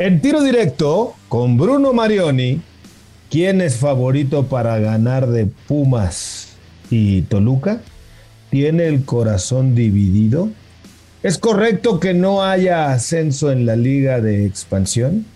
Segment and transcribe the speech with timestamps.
[0.00, 2.62] En tiro directo con Bruno Marioni,
[3.28, 6.54] ¿quién es favorito para ganar de Pumas
[6.88, 7.82] y Toluca?
[8.48, 10.48] ¿Tiene el corazón dividido?
[11.22, 15.26] ¿Es correcto que no haya ascenso en la liga de expansión?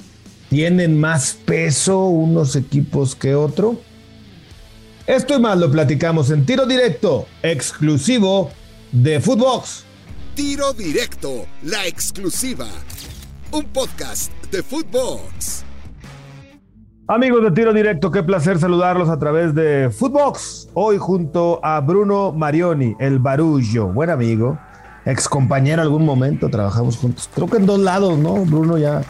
[0.49, 3.79] ¿Tienen más peso unos equipos que otro?
[5.07, 8.51] Esto y más lo platicamos en tiro directo, exclusivo
[8.93, 9.85] de Footbox.
[10.35, 12.67] Tiro directo, la exclusiva.
[13.53, 15.65] Un podcast de Footbox.
[17.09, 20.69] Amigos de Tiro Directo, qué placer saludarlos a través de Footbox.
[20.75, 24.57] Hoy junto a Bruno Marioni, el barullo, buen amigo,
[25.07, 27.29] ex compañero algún momento, trabajamos juntos.
[27.35, 28.45] Creo que en dos lados, ¿no?
[28.45, 29.03] Bruno, ya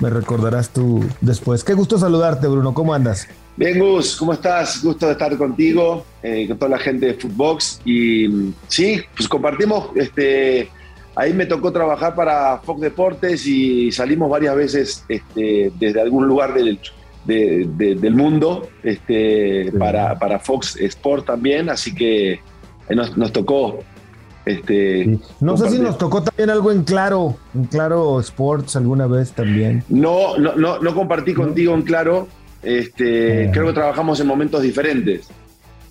[0.00, 1.64] me recordarás tú después.
[1.64, 3.26] Qué gusto saludarte, Bruno, ¿cómo andas?
[3.56, 4.84] Bien, Gus, ¿cómo estás?
[4.84, 7.80] Gusto de estar contigo, eh, con toda la gente de Footbox.
[7.86, 10.68] Y sí, pues compartimos, este,
[11.14, 16.54] ahí me tocó trabajar para Fox Deportes y salimos varias veces este, desde algún lugar
[16.54, 16.78] del,
[17.24, 22.40] del mundo este, para, para, Fox Sport también, así que
[22.88, 23.78] nos, nos tocó.
[24.46, 29.32] Este, No sé si nos tocó también algo en Claro, en Claro Sports alguna vez
[29.32, 29.84] también.
[29.88, 32.26] No, no, no, no compartí contigo en Claro,
[32.62, 35.28] este, Creo que trabajamos en momentos diferentes.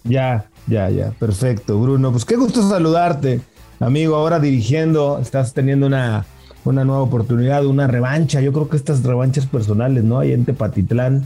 [0.04, 2.11] Ya, ya, ya, perfecto, Bruno.
[2.11, 3.42] Pues qué gusto saludarte,
[3.80, 4.16] amigo.
[4.16, 6.25] Ahora dirigiendo, estás teniendo una,
[6.66, 8.41] una nueva oportunidad, una revancha.
[8.41, 10.19] Yo creo que estas revanchas personales, ¿no?
[10.19, 11.25] Ahí en Tepatitlán,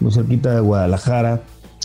[0.00, 1.42] muy cerquita de Guadalajara.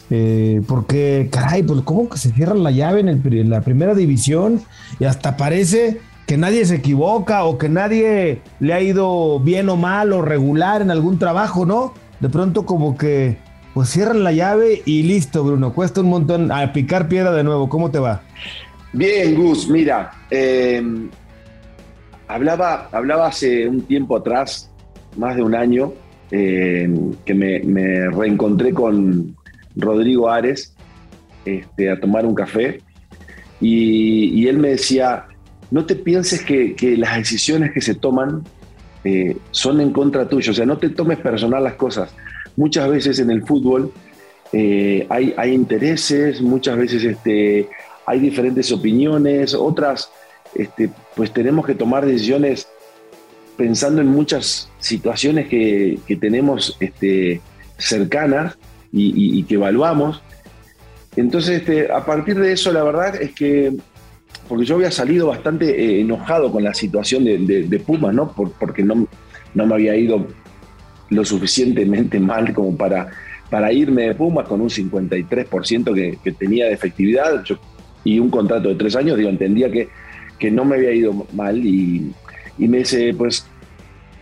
[0.09, 4.61] Eh, porque, caray, pues cómo que se cierra la llave en, en la primera división
[4.99, 9.75] y hasta parece que nadie se equivoca o que nadie le ha ido bien o
[9.75, 11.93] mal o regular en algún trabajo, ¿no?
[12.19, 13.37] de pronto como que
[13.73, 15.73] pues cierran la llave y listo, Bruno.
[15.73, 17.69] Cuesta un montón a picar piedra de nuevo.
[17.69, 18.21] ¿Cómo te va?
[18.91, 20.81] Bien, Gus, mira, eh,
[22.27, 24.71] hablaba, hablaba hace un tiempo atrás,
[25.17, 25.93] más de un año,
[26.31, 26.89] eh,
[27.25, 29.35] que me, reencontré con
[29.75, 30.75] Rodrigo Ares
[31.45, 32.81] este, a tomar un café
[33.61, 35.25] y, él me decía,
[35.71, 38.43] no te pienses que, que las decisiones que se toman
[39.03, 40.51] eh, son en contra tuyo.
[40.51, 42.13] O sea, no te tomes personal las cosas.
[42.55, 43.91] Muchas veces en el fútbol
[44.51, 47.69] eh, hay, hay, intereses, muchas veces este,
[48.09, 50.09] hay diferentes opiniones, otras,
[50.55, 52.67] este, pues tenemos que tomar decisiones
[53.55, 57.39] pensando en muchas situaciones que, tenemos este,
[57.77, 58.57] cercanas
[58.91, 60.23] y, que evaluamos.
[61.17, 63.77] Entonces, este, a partir de eso, la verdad es que
[64.47, 68.33] porque yo había salido bastante eh, enojado con la situación de, Pumas, ¿no?
[68.33, 69.07] porque no,
[69.53, 70.25] no me había ido
[71.09, 73.11] lo suficientemente mal como para,
[73.51, 77.43] para irme de Pumas con un 53% que, que, tenía de efectividad
[78.13, 79.87] y un contrato de tres años, digo, entendía que,
[80.39, 82.11] que no me había ido mal y,
[82.57, 83.45] y me dice, pues,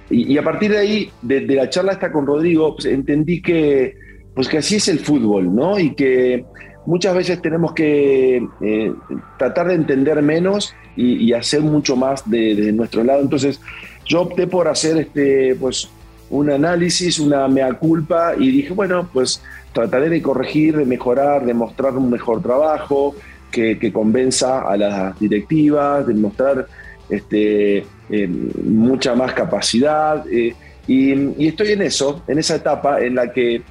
[0.09, 3.97] y, a partir de ahí, de, la charla esta con Rodrigo, pues, entendí que,
[4.33, 5.79] pues que así es el fútbol, ¿no?
[5.79, 6.45] Y que
[6.85, 8.93] muchas veces tenemos que eh,
[9.37, 13.21] tratar de entender menos y, hacer mucho más de, nuestro lado.
[13.21, 13.59] Entonces,
[14.05, 15.89] yo opté por hacer este, pues,
[16.29, 19.41] un análisis, una mea culpa y dije, bueno, pues
[19.73, 23.15] trataré de corregir, de mejorar, de mostrar un mejor trabajo
[23.52, 26.68] que, convenza a las directivas, de mostrar
[27.09, 28.28] este, eh,
[28.63, 30.25] mucha más capacidad.
[30.31, 30.53] Eh,
[30.88, 33.62] y, estoy en eso, en esa etapa en la que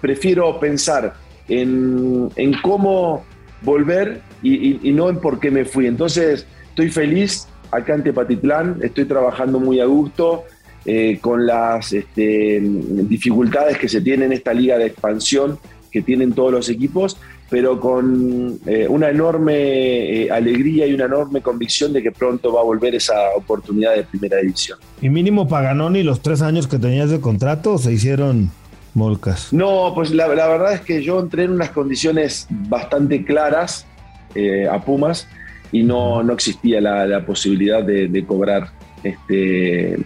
[0.00, 1.14] prefiero pensar
[1.48, 2.30] en,
[2.62, 3.24] cómo
[3.62, 5.86] volver y, no en por qué me fui.
[5.86, 10.44] Entonces, estoy feliz acá en Tepatitlán, estoy trabajando muy a gusto.
[10.90, 15.58] Eh, con las este, dificultades que se tienen en esta liga de expansión
[15.90, 17.18] que tienen todos los equipos,
[17.50, 22.60] pero con eh, una enorme eh, alegría y una enorme convicción de que pronto va
[22.60, 24.78] a volver esa oportunidad de primera división.
[25.00, 28.50] Y mínimo Paganoni, los tres años que tenías de contrato se hicieron
[28.94, 29.52] Molcas.
[29.52, 33.86] No, pues la, verdad es que yo entré en unas condiciones bastante claras
[34.34, 35.26] eh, a Pumas
[35.72, 38.70] y no, no existía la, posibilidad de, cobrar
[39.02, 39.98] este,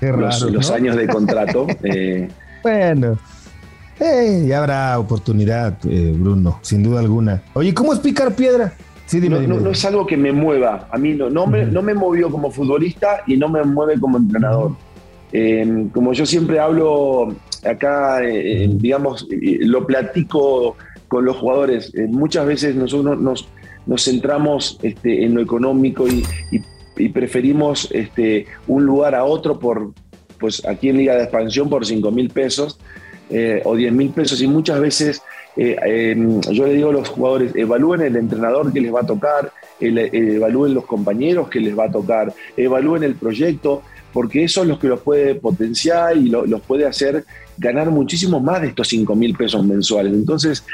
[0.00, 1.66] los, años de contrato.
[1.82, 2.28] Eh.
[2.62, 3.18] Bueno,
[4.00, 7.42] eh, ya habrá oportunidad, Bruno, sin duda alguna.
[7.54, 8.72] Oye, ¿cómo es picar piedra?
[9.06, 10.88] Sí, dime, no, no, es algo que me mueva.
[10.90, 14.18] A mí no, no, me, no me movió como futbolista y no me mueve como
[14.18, 14.76] entrenador.
[15.92, 20.76] como yo siempre hablo acá, eh, eh, digamos, eh, lo platico
[21.08, 21.92] con los jugadores.
[22.08, 23.48] muchas veces nosotros nos,
[23.86, 26.22] nos centramos este, en lo económico y,
[27.14, 29.94] preferimos este, un lugar a otro por,
[30.38, 32.78] pues aquí en Liga de Expansión por 5 mil pesos
[33.64, 35.22] o 10 mil pesos y muchas veces
[35.56, 39.52] em, yo le digo a los jugadores, evalúen el entrenador que les va a tocar,
[39.80, 43.82] evalúen los compañeros que les va a tocar, evalúen el proyecto,
[44.12, 47.24] porque eso es lo que los puede potenciar y los puede hacer
[47.58, 50.12] ganar muchísimo más de estos 5 mil pesos mensuales.
[50.12, 50.64] Entonces,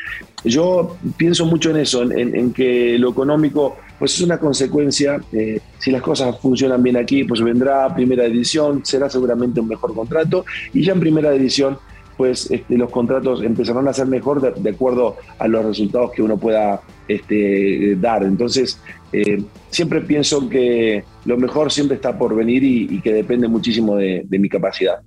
[0.44, 5.20] yo pienso mucho en eso, en, que lo económico pues es una consecuencia.
[5.32, 9.94] Eh, si las cosas funcionan bien aquí, pues vendrá primera edición, será seguramente un mejor
[9.94, 11.78] contrato y ya en primera edición
[12.16, 16.80] pues los contratos empezarán a ser mejor de, acuerdo a los resultados que uno pueda
[17.08, 18.22] este, dar.
[18.22, 18.80] Entonces,
[19.12, 24.26] eh, siempre pienso que lo mejor siempre está por venir y, que depende muchísimo de,
[24.30, 25.00] mi capacidad.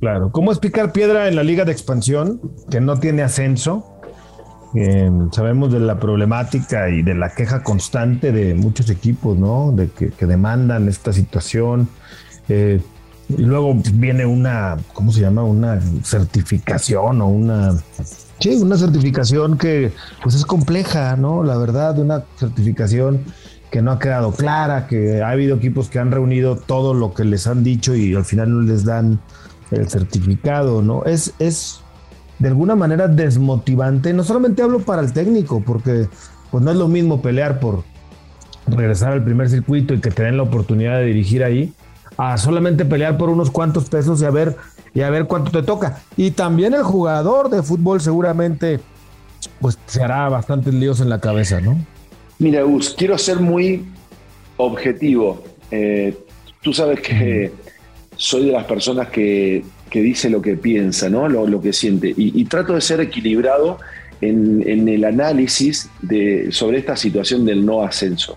[0.00, 0.30] Claro.
[0.30, 2.40] ¿Cómo es picar piedra en la liga de expansión
[2.70, 3.94] que no tiene ascenso?
[4.74, 9.72] Eh, sabemos de la problemática y de la queja constante de muchos equipos, ¿no?
[9.72, 11.88] De que, demandan esta situación.
[12.48, 12.80] Eh,
[13.28, 15.42] y luego viene una, ¿cómo se llama?
[15.42, 17.76] Una certificación o una...
[18.40, 19.92] Sí, una certificación que
[20.22, 21.42] pues es compleja, ¿no?
[21.42, 23.20] La verdad, una certificación
[23.70, 27.24] que no ha quedado clara, que ha habido equipos que han reunido todo lo que
[27.24, 29.20] les han dicho y al final no les dan
[29.70, 31.04] el certificado, ¿no?
[31.04, 31.80] Es, es
[32.38, 34.12] de alguna manera desmotivante.
[34.12, 36.08] No solamente hablo para el técnico, porque
[36.50, 37.84] pues no es lo mismo pelear por
[38.66, 41.74] regresar al primer circuito y que te den la oportunidad de dirigir ahí,
[42.18, 44.56] a solamente pelear por unos cuantos pesos y a ver,
[44.92, 46.02] y a ver cuánto te toca.
[46.16, 48.80] Y también el jugador de fútbol seguramente
[49.60, 51.78] pues se hará bastantes líos en la cabeza, ¿no?
[52.40, 53.86] Mira, Gus, quiero ser muy
[54.56, 55.44] objetivo.
[55.70, 56.16] Eh,
[56.60, 57.52] tú sabes que
[58.16, 61.28] soy de las personas que, dice lo que piensa, ¿no?
[61.28, 62.12] Lo, que siente.
[62.16, 63.78] Y, trato de ser equilibrado
[64.20, 68.36] en, el análisis de, sobre esta situación del no ascenso.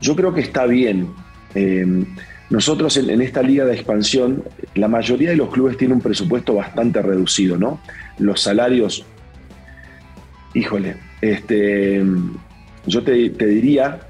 [0.00, 1.08] Yo creo que está bien.
[1.54, 2.04] Eh,
[2.50, 4.42] nosotros en, esta liga de expansión,
[4.74, 7.80] la mayoría de los clubes tienen un presupuesto bastante reducido, ¿no?
[8.18, 9.06] Los salarios,
[10.52, 12.04] híjole, este,
[12.86, 14.00] yo te, diría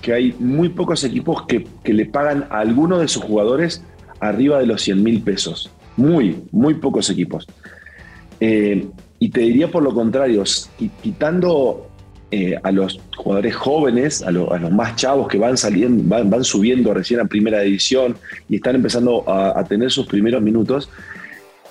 [0.00, 3.82] que hay muy pocos equipos que, le pagan a alguno de sus jugadores
[4.20, 5.70] arriba de los 100 mil pesos.
[5.96, 7.48] Muy, muy pocos equipos.
[8.38, 8.86] Eh,
[9.18, 10.44] y te diría por lo contrario,
[11.02, 11.87] quitando
[12.30, 17.20] eh, a los jugadores jóvenes, a, los más chavos que van saliendo, van, subiendo recién
[17.20, 18.18] a primera división
[18.50, 20.90] y están empezando a, tener sus primeros minutos,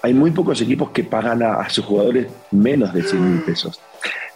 [0.02, 3.80] hay muy pocos equipos que pagan a, sus jugadores menos de 100 mil pesos.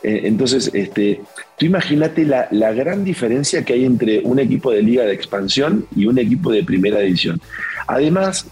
[0.04, 1.22] Eh, entonces, este,
[1.58, 6.06] tú imagínate la, gran diferencia que hay entre un equipo de liga de expansión y
[6.06, 7.42] un equipo de primera división.
[7.88, 8.46] Además,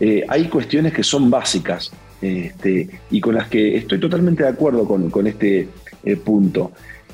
[0.00, 4.88] eh, hay cuestiones que son básicas este, y con las que estoy totalmente de acuerdo
[4.88, 5.68] con, este
[6.24, 6.72] punto.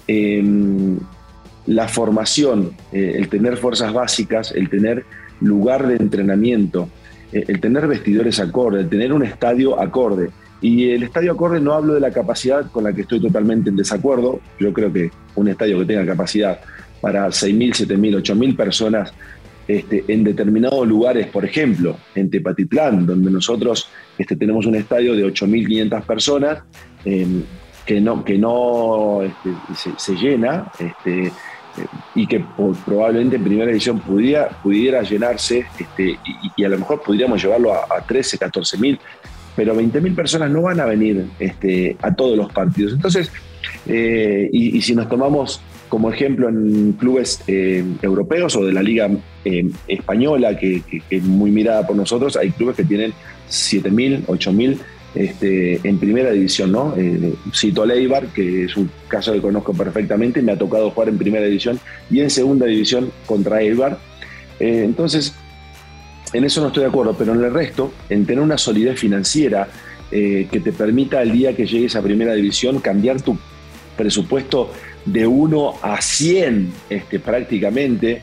[0.08, 0.98] Em,
[1.66, 5.04] la formación, eh, el tener fuerzas básicas, el tener
[5.40, 6.88] lugar de entrenamiento,
[7.30, 10.30] eh, el tener vestidores acorde, el tener un estadio acorde.
[10.62, 13.76] Y el estadio acorde no hablo de la capacidad con la que estoy totalmente en
[13.76, 14.40] desacuerdo.
[14.58, 16.58] Yo creo que un estadio que tenga capacidad
[17.00, 19.12] para 6.000, 7.000, 8.000 personas
[19.68, 25.26] este, en determinados lugares, por ejemplo, en Tepatitlán, donde nosotros este, tenemos un estadio de
[25.26, 26.62] 8.500 personas,
[27.04, 27.42] em,
[27.88, 31.32] que no, que no este, se, llena este,
[32.14, 32.44] y que
[32.84, 36.18] probablemente en primera edición pudiera, pudiera llenarse este,
[36.54, 39.00] y, a lo mejor podríamos llevarlo a, 13, 14 mil,
[39.56, 41.28] pero 20 mil personas no van a venir
[42.02, 42.92] a todos los partidos.
[42.92, 43.32] Entonces,
[43.86, 49.08] eh, y, si nos tomamos como ejemplo en clubes eh, europeos o de la liga
[49.46, 53.14] eh, española, que, que, es muy mirada por nosotros, hay clubes que tienen
[53.46, 54.78] 7 mil, 8 mil
[55.14, 56.94] este, en primera división, ¿no?
[56.96, 61.08] Eh, cito a Leibar, que es un caso que conozco perfectamente, me ha tocado jugar
[61.08, 63.98] en primera división y en segunda división contra Eibar.
[64.60, 65.34] Eh, entonces,
[66.32, 69.68] en eso no estoy de acuerdo, pero en el resto, en tener una solidez financiera
[70.10, 73.38] eh, que te permita al día que llegues a primera división cambiar tu
[73.96, 74.72] presupuesto
[75.06, 78.22] de 1 a 100 este, prácticamente.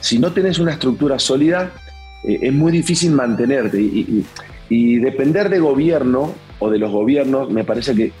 [0.00, 1.72] si no tenés una estructura sólida,
[2.22, 3.78] es muy difícil mantenerte.
[4.68, 8.12] Depender de gobierno o de los gobiernos me parece que,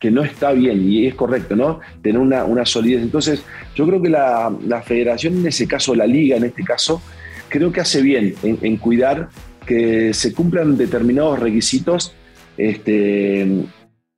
[0.00, 1.80] que no está bien y es correcto, ¿no?
[2.02, 3.02] Tener una, una solidez.
[3.02, 3.44] Entonces,
[3.74, 7.02] yo creo que la, federación, en ese caso, la liga en este caso,
[7.48, 9.28] creo que hace bien en, cuidar
[9.66, 12.14] que se cumplan determinados requisitos
[12.56, 13.64] este,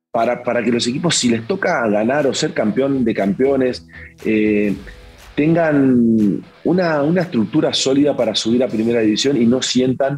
[0.09, 3.85] para, para, que los equipos, si les toca ganar o ser campeón de campeones,
[4.25, 4.73] eh,
[5.35, 10.17] tengan una, una estructura sólida para subir a primera división y no sientan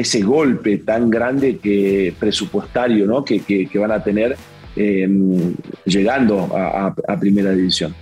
[0.00, 3.24] ese golpe tan grande que presupuestario ¿no?
[3.24, 4.36] que, van a tener
[4.76, 7.94] em, llegando a, primera división.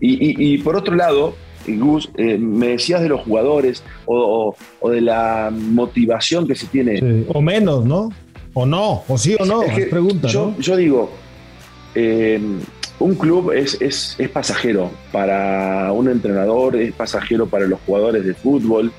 [0.00, 1.34] Y, por otro lado,
[1.66, 4.54] Gus, eh, me decías de los jugadores o,
[4.90, 7.24] de la motivación que se tiene.
[7.28, 8.10] O menos, ¿no?
[8.54, 11.10] O no, o sí o no, es pregunta, yo, yo digo,
[11.96, 12.60] em,
[13.00, 18.92] un club es, es, pasajero para un entrenador, es pasajero para los jugadores de fútbol,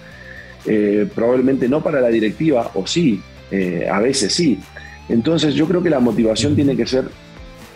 [0.68, 4.60] eh, probablemente no para la directiva, o sí, eh, a veces sí.
[5.10, 7.06] Entonces yo creo que la motivación tiene que ser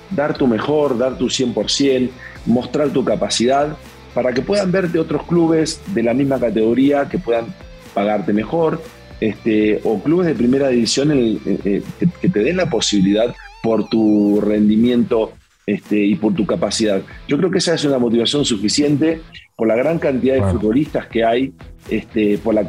[0.10, 2.10] dar tu mejor, dar tu 100%,
[2.46, 3.78] mostrar tu capacidad,
[4.14, 7.46] para que puedan verte otros clubes de la misma categoría que puedan
[7.94, 8.82] pagarte mejor,
[9.20, 11.84] este, o clubes de primera división que,
[12.22, 15.34] te den la posibilidad por tu rendimiento
[15.66, 17.02] este, y por tu capacidad.
[17.28, 19.22] Yo creo que esa es una motivación suficiente
[19.60, 21.52] por la gran cantidad de futbolistas que hay,
[21.90, 22.64] este, por la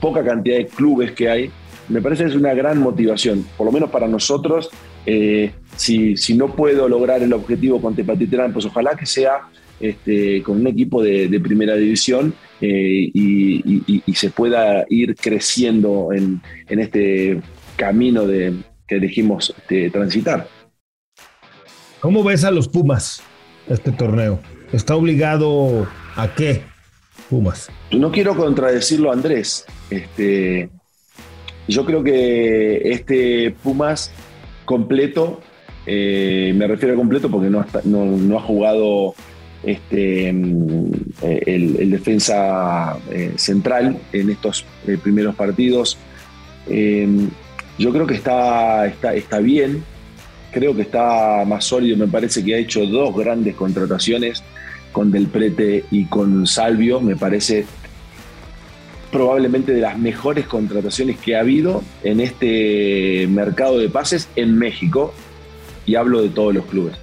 [0.00, 1.50] poca cantidad de clubes que hay.
[1.88, 4.70] Me parece que es una gran motivación, por lo menos para nosotros.
[5.06, 9.40] Eh, si, no puedo lograr el objetivo con Tepatitlán, pues ojalá que sea
[9.80, 17.40] este, con un equipo de, primera división eh, y, se pueda ir creciendo en, este
[17.74, 18.54] camino de,
[18.86, 20.46] que elegimos este, transitar.
[21.98, 23.20] ¿Cómo ves a los Pumas
[23.68, 24.38] este torneo?
[24.72, 26.62] ¿Está obligado a qué,
[27.30, 27.70] Pumas?
[27.92, 29.64] No quiero contradecirlo, Andrés.
[29.90, 30.68] Este,
[31.68, 34.10] yo creo que este Pumas
[34.64, 35.40] completo,
[35.86, 39.14] eh, me refiero a completo porque no, no, ha jugado
[39.62, 40.90] este, mm,
[41.22, 45.96] el, defensa eh, central en estos eh, primeros partidos.
[47.78, 49.84] yo creo que está, está, está bien,
[50.50, 54.42] creo que está más sólido, me parece que ha hecho dos grandes contrataciones
[54.96, 57.66] con Del Prete y con Salvio, me parece
[59.12, 65.12] probablemente de las mejores contrataciones que ha habido en este mercado de pases en México,
[65.84, 66.96] y hablo de todos los clubes.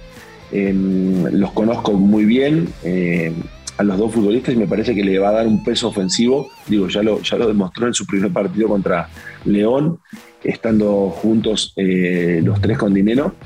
[0.50, 3.32] Em, los conozco muy bien eh,
[3.78, 6.48] a los dos futbolistas y me parece que le va a dar un peso ofensivo,
[6.66, 9.08] digo, ya lo, ya lo demostró en su primer partido contra
[9.44, 10.00] León,
[10.42, 13.36] estando juntos eh, los tres con dinero.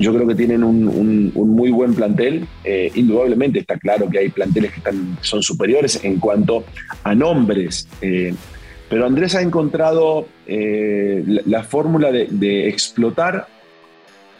[0.00, 2.48] Yo creo que tienen un, muy buen plantel.
[2.64, 6.64] Eh, indudablemente está claro que hay planteles que están, son superiores en cuanto
[7.04, 7.86] a nombres.
[8.00, 8.34] Eh,
[8.88, 13.46] pero Andrés ha encontrado la, fórmula de, explotar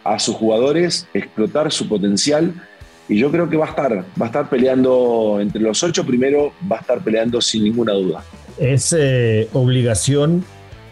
[0.02, 2.54] a sus jugadores, explotar su potencial.
[3.08, 6.52] Y yo creo que va a estar, va a estar peleando entre los ocho primero,
[6.70, 8.24] va a estar peleando sin ninguna duda.
[8.58, 8.96] Es
[9.52, 10.42] obligación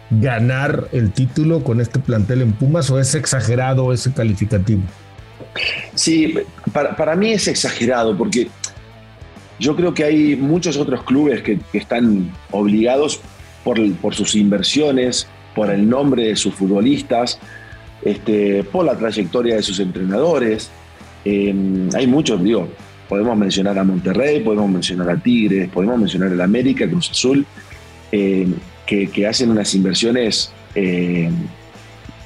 [0.09, 4.81] ganar el título con este plantel en Pumas o es exagerado ese calificativo?
[5.95, 6.35] Sí,
[6.71, 8.49] para, mí es exagerado porque
[9.59, 13.19] yo creo que hay muchos otros clubes que, están obligados
[13.63, 17.39] por, por, sus inversiones, por el nombre de sus futbolistas,
[18.03, 20.71] este, por la trayectoria de sus entrenadores.
[21.25, 21.53] Eh,
[21.93, 22.69] hay muchos, digo,
[23.09, 27.45] podemos mencionar a Monterrey, podemos mencionar a Tigres, podemos mencionar a América, Cruz Azul.
[28.11, 28.47] Eh,
[28.89, 31.29] que, hacen unas inversiones eh,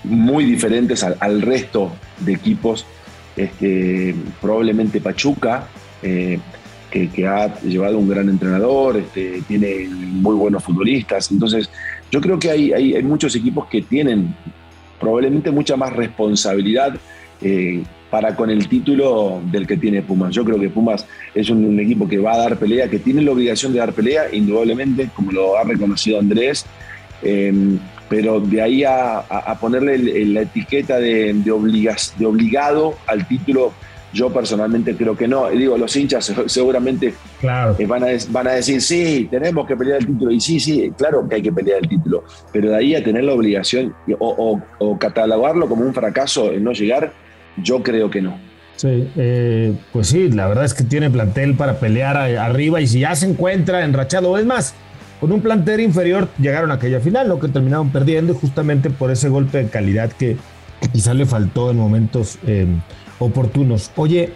[0.06, 2.86] muy diferentes al, resto de equipos.
[3.36, 5.68] Este, probablemente Pachuca,
[6.02, 6.40] eh,
[6.90, 11.32] que, ha llevado un gran entrenador, este, tiene muy buenos futbolistas.
[11.32, 11.70] Entonces,
[12.12, 14.34] yo creo que hay, hay, muchos equipos que tienen
[15.00, 16.96] probablemente mucha más responsabilidad
[17.42, 20.36] eh, para con el título del que tiene Pumas.
[20.36, 21.04] Yo creo que Pumas
[21.34, 24.26] es un, equipo que va a dar pelea, que tiene la obligación de dar pelea,
[24.32, 26.64] indudablemente, como lo ha reconocido Andrés,
[27.24, 33.74] em, pero de ahí a, ponerle la etiqueta de, de, obligado al título,
[34.14, 35.52] yo personalmente creo que no.
[35.52, 40.02] Y digo, los hinchas seguramente eh, van, a, van a decir, sí, tenemos que pelear
[40.02, 40.30] el título.
[40.30, 42.26] Y sí, sí, claro que hay que pelear el título.
[42.52, 46.74] Pero de ahí a tener la obligación o, o catalogarlo como un fracaso en no
[46.74, 47.12] llegar,
[47.58, 48.38] yo creo que no.
[48.76, 53.02] Sí, eh, pues sí, la verdad es que tiene plantel para pelear arriba y si
[53.02, 54.74] ya se encuentra enrachado, es más,
[55.20, 59.30] con un plantel inferior llegaron a aquella final, lo que terminaron perdiendo justamente por ese
[59.30, 60.38] golpe de calidad que,
[60.92, 62.68] quizá le faltó en momentos eh,
[63.20, 63.92] oportunos.
[63.96, 64.34] Oye,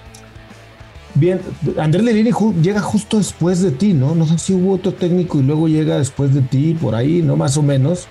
[1.16, 1.42] bien,
[1.78, 2.32] Andrés Lerini
[2.62, 4.16] llega justo después de ti, ¿no?
[4.16, 7.36] No sé si hubo otro técnico y luego llega después de ti, por ahí, ¿no?
[7.36, 8.08] Más o menos.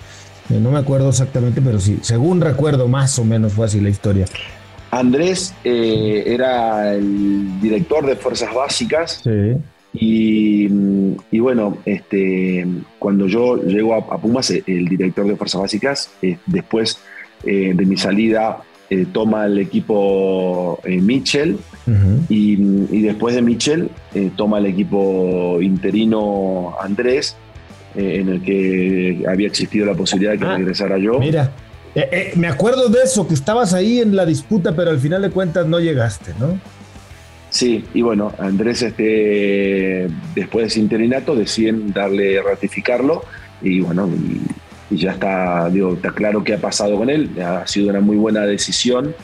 [0.50, 3.88] Eh, no me acuerdo exactamente, pero sí, según recuerdo, más o menos fue así la
[3.88, 4.26] historia.
[4.98, 9.22] Andrés eh, era el director de Fuerzas Básicas.
[9.98, 10.68] Y,
[11.38, 12.66] bueno, este,
[12.98, 16.98] cuando yo llego a, Pumas, el director de Fuerzas Básicas, eh, después
[17.44, 18.62] eh, de mi salida,
[19.12, 21.58] toma el equipo Mitchell
[22.28, 22.56] y,
[23.02, 23.88] después de Mitchell
[24.36, 27.36] toma el equipo interino Andrés,
[27.96, 31.18] en el que había existido la posibilidad de que ah, regresara yo.
[31.18, 31.50] Mira.
[31.96, 35.22] Eh, eh, me acuerdo de eso, que estabas ahí en la disputa, pero al final
[35.22, 36.60] de cuentas no llegaste, ¿no?
[37.48, 43.24] Sí, y bueno, Andrés, este, después de ese interinato, deciden darle, ratificarlo,
[43.62, 44.10] y bueno,
[44.90, 48.18] y, ya está, digo, está claro qué ha pasado con él, ha sido una muy
[48.18, 49.14] buena decisión,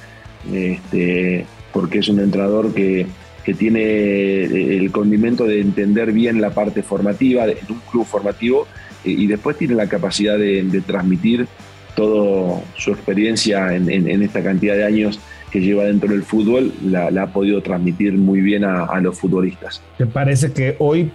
[0.51, 3.07] este, porque es un entrenador que,
[3.45, 8.67] que tiene el condimento de entender bien la parte formativa de un club formativo
[9.05, 11.49] y después tiene la capacidad de, transmitir
[11.95, 15.21] toda su experiencia en, esta cantidad de años
[15.51, 19.83] que lleva dentro del fútbol, la, ha podido transmitir muy bien a, a, los futbolistas.
[19.99, 21.11] ¿Te parece que hoy,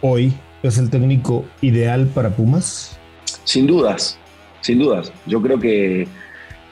[0.00, 2.98] hoy es el técnico ideal para Pumas?
[3.44, 4.18] Sin dudas,
[4.60, 5.12] sin dudas.
[5.26, 6.08] Yo creo que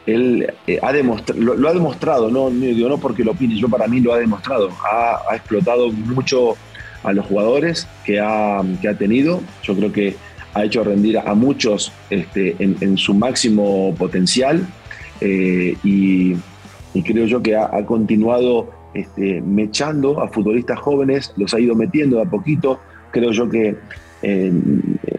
[0.06, 3.86] él eh, ha demostrado, lo, ha demostrado, no, digo, no porque lo opine, yo para
[3.86, 4.70] mí lo ha demostrado.
[4.82, 6.56] Ha, explotado mucho
[7.02, 9.40] a los jugadores que ha, que ha, tenido.
[9.62, 10.16] Yo creo que
[10.54, 14.66] ha hecho rendir a muchos este, en, su máximo potencial
[15.20, 16.34] eh, y,
[17.04, 22.22] creo yo que ha, continuado este, mechando a futbolistas jóvenes, los ha ido metiendo de
[22.22, 22.78] a poquito.
[23.10, 23.76] Creo yo que
[24.22, 24.52] eh,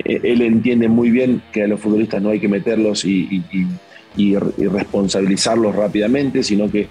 [0.05, 3.43] él entiende muy bien que a los futbolistas no hay que meterlos y,
[4.57, 6.87] responsabilizarlos rápidamente, sino que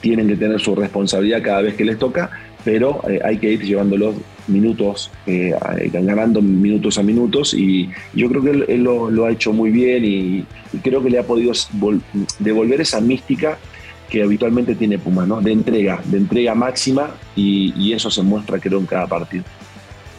[0.00, 2.30] tienen que tener su responsabilidad cada vez que les toca,
[2.68, 5.54] pero eh, hay que ir llevándolos minutos, eh,
[5.90, 10.44] ganando minutos a minutos y yo creo que él, lo, ha hecho muy bien y,
[10.82, 11.54] creo que le ha podido
[12.38, 13.56] devolver esa mística
[14.10, 15.40] que habitualmente tiene Puma, ¿no?
[15.40, 19.44] de entrega, de entrega máxima y, eso se muestra creo en cada partido.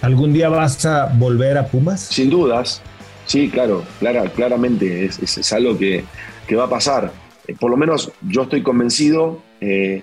[0.01, 2.01] ¿Algún día vas a volver a Pumas?
[2.01, 2.81] Sin dudas,
[3.27, 6.03] sí, claro, clara, claramente, es, es algo que,
[6.47, 7.11] que va a pasar.
[7.47, 10.01] Eh, por lo menos yo estoy convencido, eh,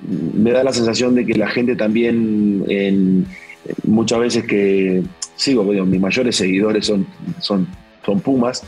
[0.00, 3.26] me da la sensación de que la gente también, en,
[3.84, 5.02] muchas veces que
[5.36, 7.06] sigo, mis mayores seguidores son,
[7.40, 7.66] son,
[8.04, 8.62] son Pumas,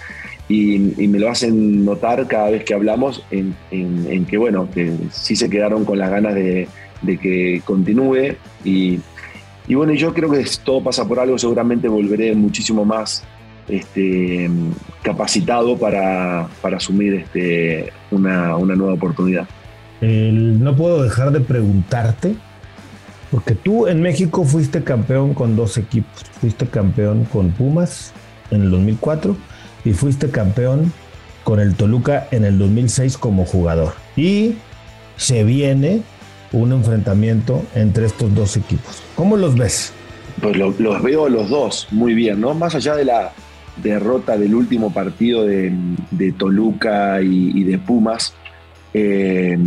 [0.49, 3.55] y, me lo hacen notar cada vez que hablamos en,
[4.27, 6.69] que, bueno, que sí se quedaron con las ganas de,
[7.05, 8.37] que continúe.
[8.65, 8.99] Y,
[9.69, 13.25] y, bueno, yo creo que todo pasa por algo, seguramente volveré muchísimo más
[13.71, 14.51] este,
[15.03, 19.49] capacitado para, asumir este, una, nueva oportunidad.
[20.01, 22.35] No puedo dejar de preguntarte,
[23.31, 26.25] porque tú en México fuiste campeón con dos equipos.
[26.41, 28.13] Fuiste campeón con Pumas
[28.51, 29.37] en el 2004
[29.85, 30.93] y fuiste campeón
[31.45, 33.93] con el Toluca en el 2006 como jugador.
[34.17, 34.57] Y
[35.17, 36.03] se viene
[36.53, 39.03] un enfrentamiento entre estos dos equipos.
[39.15, 39.93] ¿Cómo los ves?
[40.41, 42.55] Pues los veo los dos muy bien, ¿no?
[42.55, 43.33] Más allá de la,
[43.83, 45.73] derrota del último partido de,
[46.39, 48.35] Toluca y, de Pumas,
[48.95, 49.59] eh,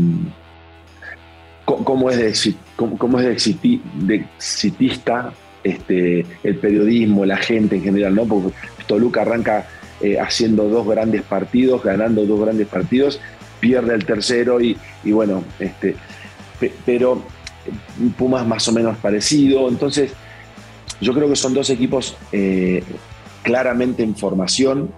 [1.65, 5.33] ¿cómo es de, cómo, es de, exitista
[5.63, 8.15] este, el periodismo, la gente en general?
[8.15, 8.25] ¿no?
[8.25, 8.53] Porque
[8.87, 9.67] Toluca arranca
[10.01, 13.19] eh, haciendo dos grandes partidos, ganando dos grandes partidos,
[13.59, 15.95] pierde el tercero y, bueno, este,
[16.85, 17.23] pero
[18.17, 20.11] Pumas más o menos parecido, entonces
[20.99, 22.83] yo creo que son dos equipos eh,
[23.41, 24.91] claramente en formación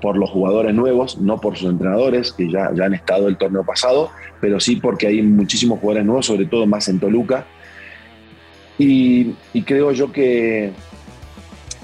[0.00, 3.64] por los jugadores nuevos, no por sus entrenadores, que ya, ya han estado el torneo
[3.64, 7.46] pasado, pero sí porque hay muchísimos jugadores nuevos, sobre todo más en Toluca.
[8.78, 9.32] Y,
[9.64, 10.72] creo yo que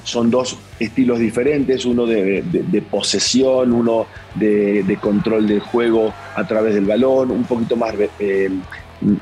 [0.04, 6.84] son dos estilos diferentes, uno de, posesión, uno de, control del juego a través del
[6.84, 8.50] balón, un poquito más, eh,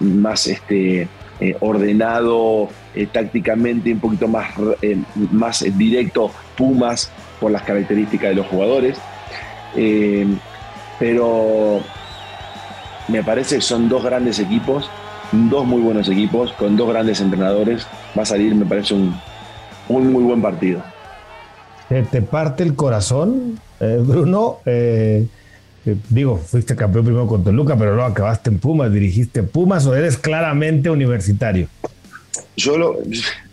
[0.00, 1.06] más este,
[1.38, 4.48] eh, ordenado eh, tácticamente, un poquito más,
[5.30, 8.98] más directo Pumas por las características de los jugadores.
[10.98, 11.80] pero
[13.08, 14.90] me parece que son dos grandes equipos,
[15.32, 17.86] dos muy buenos equipos, con dos grandes entrenadores.
[18.16, 19.18] Va a salir, me parece, un,
[19.88, 20.82] un muy buen partido.
[21.88, 24.58] ¿Te parte el corazón, Bruno?
[26.08, 30.16] digo, fuiste campeón primero con Toluca, pero luego acabaste en Pumas, dirigiste Pumas o eres
[30.16, 31.68] claramente universitario.
[32.56, 32.98] Yo lo.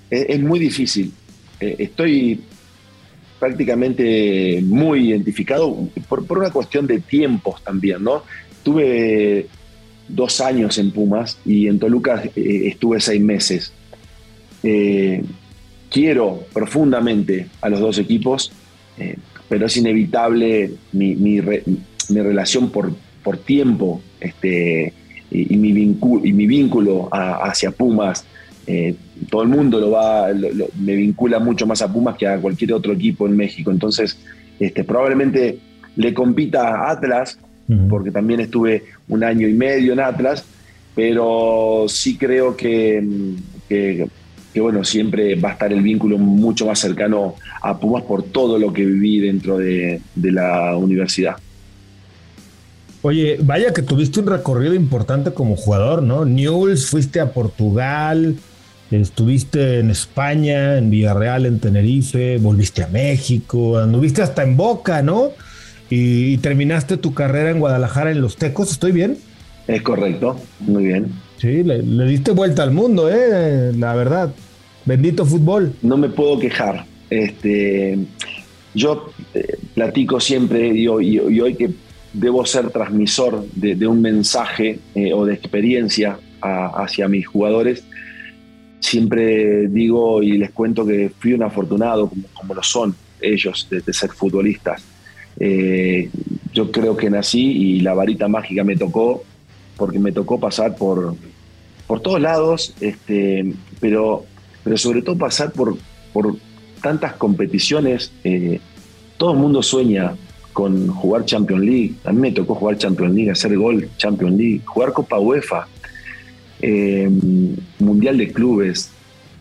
[0.10, 1.12] Es, muy difícil.
[1.60, 2.42] Eh, estoy
[3.40, 5.76] prácticamente muy identificado
[6.08, 8.24] por, una cuestión de tiempos también, ¿no?
[8.64, 9.48] Tuve
[10.08, 13.72] dos años en Pumas y en Toluca eh, estuve seis meses.
[14.64, 15.24] Eh,
[15.90, 18.52] quiero profundamente a los dos equipos,
[19.48, 24.94] pero es inevitable mi, mi, relación por, por tiempo este,
[25.32, 28.26] y, mi vínculo, y mi vínculo hacia Pumas,
[28.66, 28.96] eh,
[29.30, 30.28] todo el mundo lo va,
[30.80, 33.72] me vincula mucho más a Pumas que a cualquier otro equipo en México.
[33.72, 34.18] Entonces,
[34.60, 35.60] este, probablemente
[35.96, 37.40] le compita a Atlas,
[37.90, 40.46] porque también estuve un año y medio en Atlas,
[40.96, 43.04] pero sí creo que,
[43.68, 44.08] que,
[44.58, 48.72] bueno, siempre va a estar el vínculo mucho más cercano a Pumas por todo lo
[48.72, 51.36] que viví dentro de, de la universidad.
[53.02, 56.26] Oye, vaya que tuviste un recorrido importante como jugador, ¿no?
[56.26, 58.36] Newell's, fuiste a Portugal,
[58.92, 65.32] estuviste en España, en Villarreal, en Tenerife, volviste a México, anduviste hasta en Boca, ¿no?
[65.90, 69.18] Y, terminaste tu carrera en Guadalajara en Los Tecos, ¿estoy bien?
[69.68, 71.12] Es correcto, muy bien.
[71.38, 73.72] Sí, le, le diste vuelta al mundo, ¿eh?
[73.78, 74.34] La verdad.
[74.86, 75.74] Bendito fútbol.
[75.82, 76.86] No me puedo quejar.
[77.10, 78.00] Este,
[78.74, 81.72] yo eh, platico siempre y hoy, que
[82.14, 87.84] debo ser transmisor de, un mensaje eh, o de experiencia hacia mis jugadores,
[88.80, 94.12] siempre digo y les cuento que fui un afortunado, como, lo son ellos, de, ser
[94.12, 94.84] futbolistas.
[95.40, 96.10] Eh,
[96.54, 99.24] yo creo que nací y la varita mágica me tocó,
[99.76, 101.16] porque me tocó pasar por,
[101.86, 104.26] por todos lados, este, pero,
[104.64, 105.78] pero sobre todo pasar por,
[106.14, 106.36] por
[106.82, 108.12] tantas competiciones.
[108.24, 108.60] Eh,
[109.18, 110.16] todo el mundo sueña
[110.54, 111.94] con jugar Champions League.
[112.04, 115.68] A mí me tocó jugar Champions League, hacer gol Champions League, jugar Copa UEFA,
[116.62, 117.10] eh,
[117.80, 118.92] Mundial de Clubes,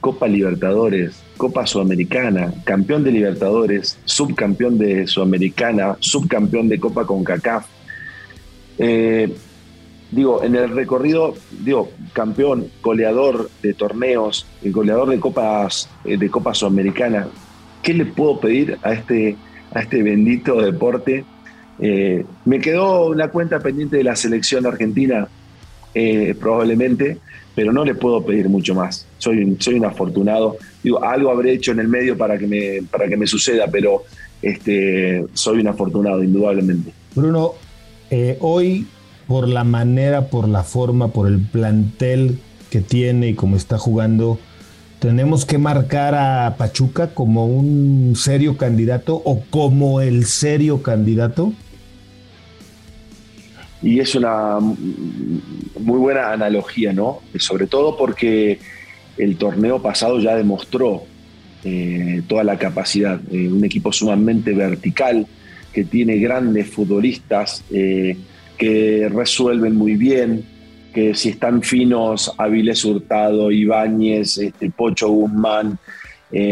[0.00, 7.66] Copa Libertadores, Copa Sudamericana, campeón de Libertadores, subcampeón de Sudamericana, subcampeón de Copa CONCACAF.
[8.78, 9.34] Eh,
[10.10, 16.54] digo, en el recorrido, digo, campeón, goleador de torneos, goleador de copas, eh, de Copa
[16.54, 17.28] Sudamericana.
[17.82, 19.36] ¿Qué le puedo pedir a este,
[19.72, 21.24] a este bendito deporte?
[21.78, 25.28] Me quedó una cuenta pendiente de la selección argentina,
[25.96, 27.18] eh, probablemente,
[27.54, 29.06] pero no le puedo pedir mucho más.
[29.16, 30.58] Soy, soy un afortunado.
[30.82, 34.02] Digo, algo habré hecho en el medio para que me, para que me suceda, pero
[34.42, 36.92] este, soy un afortunado, indudablemente.
[37.14, 37.54] Bruno,
[38.40, 38.86] hoy
[39.26, 42.38] por la manera, por la forma, por el plantel
[42.70, 44.38] que tiene y cómo está jugando,
[44.98, 51.52] tenemos que marcar a Pachuca como un serio candidato o como el serio candidato?
[53.82, 57.20] Y es una muy buena analogía, ¿no?
[57.38, 58.58] Sobre todo porque
[59.18, 61.04] el torneo pasado ya demostró
[61.64, 63.20] eh, toda la capacidad.
[63.30, 65.26] Eh, un equipo sumamente vertical
[65.72, 67.64] que tiene grandes futbolistas.
[67.70, 68.16] Eh,
[68.56, 70.42] que resuelven muy bien,
[70.94, 75.78] que si están finos, Avilés Hurtado, Ibáñez, este, Pocho Guzmán,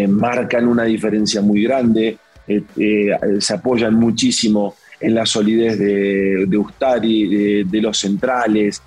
[0.09, 7.81] marcan una diferencia muy grande, se apoyan muchísimo en la solidez de, de Ustari, de,
[7.81, 8.83] los centrales.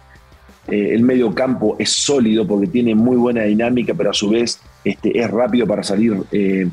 [0.68, 5.18] el medio campo es sólido porque tiene muy buena dinámica, pero a su vez este,
[5.18, 6.70] es rápido para salir de,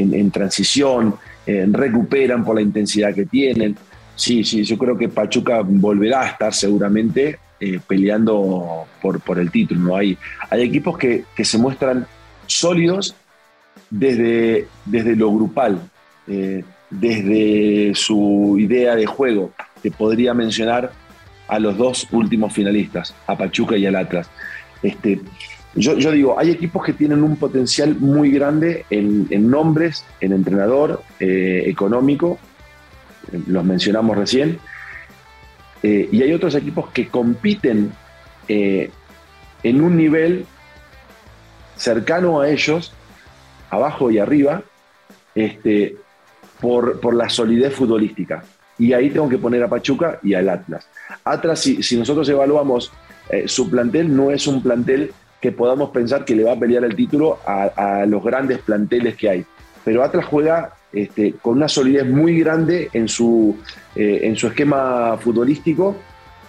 [0.00, 1.14] en transición,
[1.46, 3.76] recuperan por la intensidad que tienen.
[4.14, 9.50] Sí, sí, yo creo que Pachuca volverá a estar seguramente eh, peleando por, por, el
[9.50, 9.80] título.
[9.80, 9.96] ¿no?
[9.96, 10.16] Hay,
[10.48, 12.06] hay equipos que, se muestran
[12.46, 13.16] sólidos
[13.90, 15.80] desde, desde lo grupal,
[16.28, 19.52] eh, desde su idea de juego.
[19.82, 20.92] Te podría mencionar
[21.46, 24.28] a los dos últimos finalistas, a Pachuca y al Atlas.
[24.82, 25.20] Este,
[25.74, 31.64] yo, digo, hay equipos que tienen un potencial muy grande en, nombres, en entrenador, eh,
[31.66, 32.38] económico,
[33.46, 34.58] los mencionamos recién,
[35.82, 37.92] eh, y hay otros equipos que compiten
[38.48, 38.90] eh,
[39.62, 40.46] en un nivel
[41.76, 42.92] cercano a ellos,
[43.70, 44.62] abajo y arriba,
[45.34, 45.96] este,
[46.60, 48.42] por, la solidez futbolística.
[48.78, 50.88] Y ahí tengo que poner a Pachuca y al Atlas.
[51.24, 52.92] Atlas, si, nosotros evaluamos
[53.30, 56.84] eh, su plantel, no es un plantel que podamos pensar que le va a pelear
[56.84, 59.46] el título a los grandes planteles que hay.
[59.84, 63.56] Pero Atlas juega este, con una solidez muy grande en su,
[63.94, 65.96] eh, en su esquema futbolístico,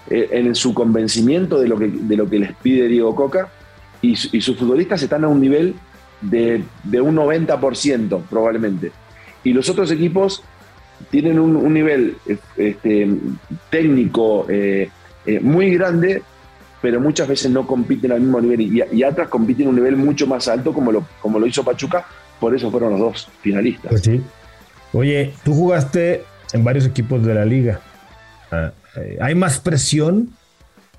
[0.10, 3.50] eh, en su convencimiento de lo, que, de lo que les pide Diego Coca,
[4.02, 5.76] y, sus futbolistas están a un nivel
[6.22, 6.64] de,
[7.02, 8.94] un 90% probablemente.
[9.44, 10.44] Y los otros equipos
[11.10, 12.18] tienen un, nivel
[12.58, 13.08] este,
[13.70, 14.90] técnico eh,
[15.42, 16.22] muy grande,
[16.82, 19.96] pero muchas veces no compiten al mismo nivel y, y Atlas compiten a un nivel
[19.96, 22.06] mucho más alto como lo, como lo hizo Pachuca
[22.40, 23.90] por eso fueron los dos finalistas.
[23.90, 24.22] Pues sí.
[24.94, 26.24] Oye, tú jugaste
[26.54, 27.82] en varios equipos de la liga.
[28.52, 30.30] Ah, eh, ¿Hay más presión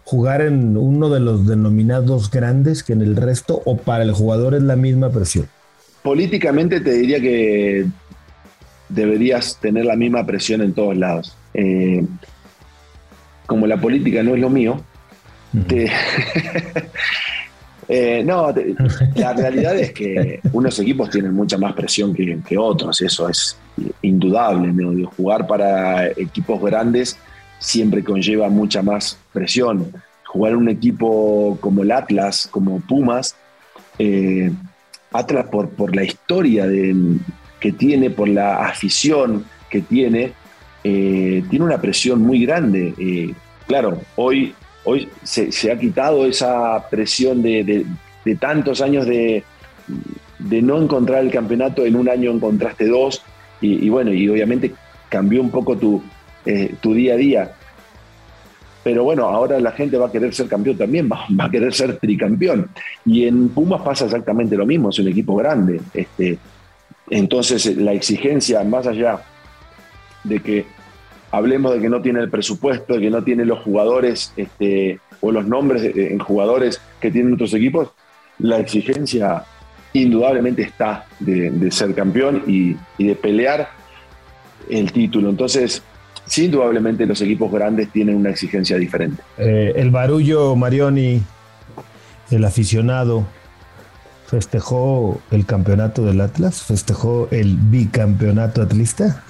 [0.05, 4.55] jugar en uno de los denominados grandes que en el resto o para el jugador
[4.55, 5.49] es la misma presión?
[6.03, 7.87] Políticamente te diría que
[8.91, 11.37] deberías tener la misma presión en todos lados.
[11.55, 12.05] Eh,
[13.47, 14.83] como la política no es lo mío,
[15.67, 15.91] te,
[17.93, 18.55] Eh, no,
[19.17, 23.59] la realidad es que unos equipos tienen mucha más presión que, otros, eso es
[24.03, 24.73] indudable.
[25.17, 27.19] Jugar para equipos grandes
[27.59, 29.91] siempre conlleva mucha más presión.
[30.25, 33.35] Jugar un equipo como el Atlas, como Pumas,
[33.99, 34.53] eh,
[35.11, 36.69] Atlas por, por la historia
[37.61, 40.33] que tiene, por la afición que tiene,
[40.83, 43.35] eh, tiene una presión muy grande.
[43.67, 47.87] claro, hoy hoy se, ha quitado esa presión de,
[48.39, 49.45] tantos años de,
[50.39, 53.23] no encontrar el campeonato, en un año encontraste dos,
[53.61, 54.73] y, bueno, y obviamente
[55.09, 56.03] cambió un poco tu,
[56.47, 57.53] eh, tu día a día.
[58.83, 61.99] Pero bueno, ahora la gente va a querer ser campeón también, va, a querer ser
[61.99, 62.71] tricampeón.
[63.05, 65.81] Y en Pumas pasa exactamente lo mismo, es un equipo grande.
[65.93, 66.39] Este,
[67.11, 69.23] Entonces la exigencia, más allá
[70.25, 70.65] de que
[71.31, 75.33] hablemos de que no tiene el presupuesto, de que no tiene los jugadores este, o
[75.33, 77.91] los nombres en jugadores que tienen otros equipos,
[78.39, 79.45] la exigencia
[79.93, 83.71] indudablemente está de, ser campeón y, de pelear
[84.69, 85.31] el título.
[85.31, 85.83] Entonces,
[86.27, 89.23] sí, indudablemente los equipos grandes tienen una exigencia diferente.
[89.37, 91.21] Eh, el barullo Marioni,
[92.31, 93.27] el aficionado,
[94.31, 99.25] festejó el campeonato del Atlas, festejó el bicampeonato atlista.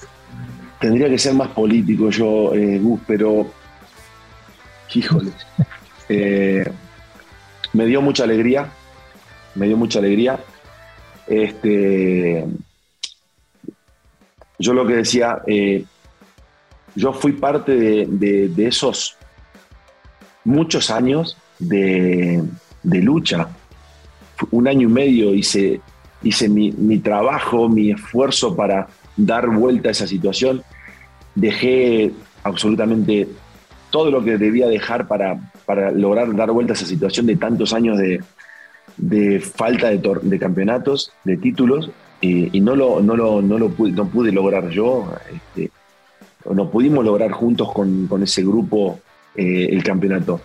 [0.78, 3.46] Tendría que ser más político yo, eh, Gus, pero
[4.94, 5.30] híjole,
[6.10, 6.70] eh,
[7.72, 8.70] me dio mucha alegría,
[9.54, 10.38] me dio mucha alegría.
[11.26, 12.44] Este,
[14.58, 15.84] yo lo que decía, eh,
[16.94, 19.16] yo fui parte de, esos
[20.44, 22.42] muchos años de,
[22.82, 23.48] lucha.
[24.50, 25.80] Un año y medio hice,
[26.22, 30.62] hice mi, trabajo, mi esfuerzo para dar vuelta a esa situación.
[31.34, 33.28] Dejé absolutamente
[33.90, 37.72] todo lo que debía dejar para, para lograr dar vuelta a esa situación de tantos
[37.72, 38.20] años de,
[38.96, 41.90] de falta de, de campeonatos, de títulos,
[42.22, 45.70] y no, lo, no, lo, no, lo pude, no pude lograr yo, este,
[46.54, 49.00] no pudimos lograr juntos con, con ese grupo
[49.34, 50.40] eh, el campeonato.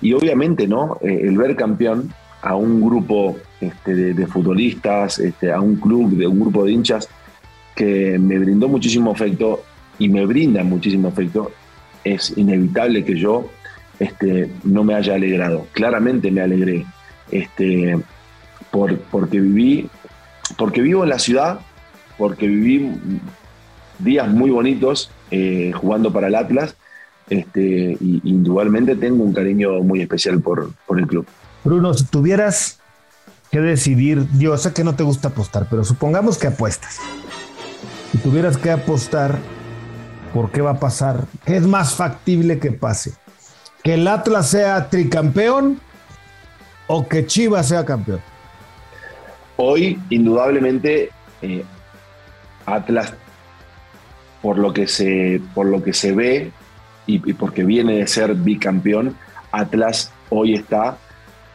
[0.00, 0.98] Y obviamente, ¿no?
[1.00, 2.12] Eh, el ver campeón
[2.46, 7.08] a un grupo este, de, futbolistas, este, a un club, de un grupo de hinchas
[7.74, 9.64] que me brindó muchísimo afecto
[9.98, 11.50] y me brinda muchísimo afecto,
[12.04, 13.50] es inevitable que yo
[13.98, 15.66] este, no me haya alegrado.
[15.72, 16.86] Claramente me alegré
[18.70, 19.88] por, porque viví,
[20.56, 21.58] porque vivo en la ciudad,
[22.16, 22.92] porque viví
[23.98, 26.76] días muy bonitos eh, jugando para el Atlas,
[27.28, 31.26] este, y indudablemente tengo un cariño muy especial por el club.
[31.66, 32.78] Bruno, si tuvieras
[33.50, 37.00] que decidir, yo sé que no te gusta apostar, pero supongamos que apuestas.
[38.12, 39.36] Si tuvieras que apostar,
[40.32, 41.24] ¿por qué va a pasar?
[41.44, 43.14] ¿Qué es más factible que pase?
[43.82, 45.80] ¿Que el Atlas sea tricampeón
[46.86, 48.20] o que Chivas sea campeón?
[49.56, 51.10] Hoy, indudablemente,
[51.42, 51.64] eh,
[52.64, 53.12] Atlas,
[54.40, 56.52] por lo, que se, por lo que se ve
[57.06, 59.16] y, porque viene de ser bicampeón,
[59.50, 60.98] Atlas hoy está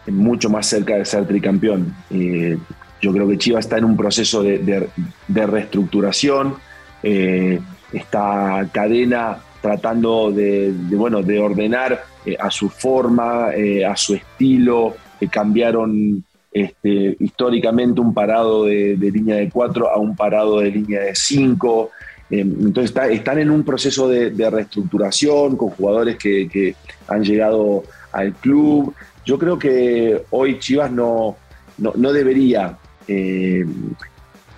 [0.07, 1.93] mucho más cerca de ser tricampeón.
[2.09, 2.57] Eh,
[3.01, 4.87] yo creo que Chivas está en un proceso de,
[5.27, 6.55] reestructuración,
[7.03, 7.59] eh,
[7.91, 12.03] esta cadena tratando de, bueno, de ordenar
[12.39, 13.49] a su forma,
[13.87, 14.95] a su estilo,
[15.29, 21.15] cambiaron este, históricamente un parado de, línea de 4 a un parado de línea de
[21.15, 21.89] 5.
[22.29, 26.75] Em, entonces están en un proceso de, reestructuración con jugadores que,
[27.07, 28.93] han llegado al club.
[29.25, 31.37] Yo creo que hoy Chivas no,
[31.77, 33.65] no, debería eh,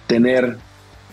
[0.08, 0.58] tener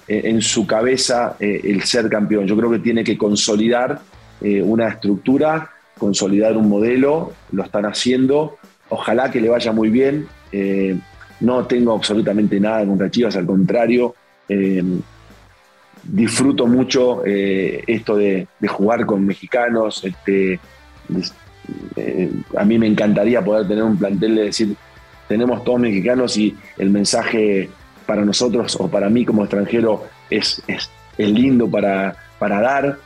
[0.06, 2.46] eh, en su cabeza eh, el ser campeón.
[2.46, 4.00] Yo creo que tiene que consolidar
[4.42, 8.56] una estructura, consolidar un modelo, lo están haciendo
[8.88, 10.26] Ojalá que le vaya muy bien.
[11.40, 14.14] No tengo absolutamente nada contra Chivas, al contrario.
[16.02, 20.02] Disfruto mucho esto de, jugar con mexicanos.
[20.04, 20.58] Este,
[22.56, 24.76] a mí me encantaría poder tener un plantel de decir,
[25.28, 27.70] tenemos todos mexicanos y el mensaje
[28.06, 32.98] para nosotros o para mí como extranjero es, es, lindo para, para dar,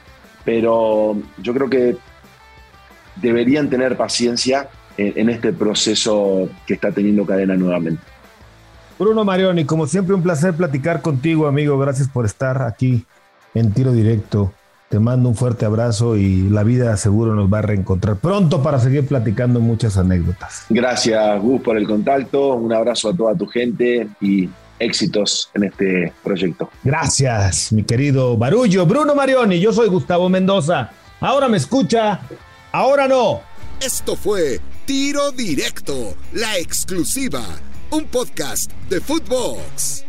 [0.45, 1.97] pero yo creo que
[3.17, 8.03] deberían tener paciencia en, este proceso que está teniendo cadena nuevamente.
[8.99, 11.79] Bruno Marioni, como siempre un placer platicar contigo, amigo.
[11.79, 13.05] Gracias por estar aquí
[13.55, 14.53] en tiro directo.
[14.95, 18.79] Te mando un fuerte abrazo y la vida seguro nos va a reencontrar pronto para
[18.79, 20.67] seguir platicando muchas anécdotas.
[20.71, 22.55] Gracias, Gus, por el contacto.
[22.55, 26.71] Un abrazo a toda tu gente y éxitos en este proyecto.
[26.85, 28.87] Gracias, mi querido Barullo.
[28.87, 30.91] Bruno Marioni, yo soy Gustavo Mendoza.
[31.19, 32.21] Ahora me escucha,
[32.71, 33.41] ahora no.
[33.85, 37.43] Esto fue Tiro Directo, la exclusiva,
[37.91, 40.05] un podcast de Footbox.